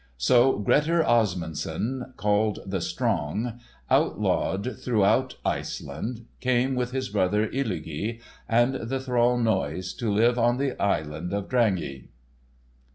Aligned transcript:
So 0.17 0.57
Grettir 0.57 1.03
Asmundson, 1.03 2.15
called 2.17 2.57
The 2.65 2.81
Strong, 2.81 3.59
outlawed 3.87 4.77
throughout 4.79 5.35
Iceland, 5.45 6.25
came 6.39 6.73
with 6.73 6.89
his 6.89 7.09
brother 7.09 7.47
Illugi, 7.49 8.19
and 8.49 8.73
the 8.73 8.99
thrall 8.99 9.37
Noise, 9.37 9.93
to 9.93 10.11
live 10.11 10.39
on 10.39 10.57
the 10.57 10.75
Island 10.81 11.31
of 11.33 11.47
Drangey. 11.47 12.07